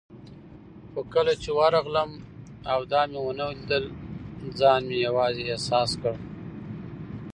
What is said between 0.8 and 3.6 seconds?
خو کله چې ورغلم او دا مې ونه